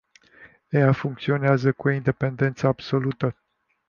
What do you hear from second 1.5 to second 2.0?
cu o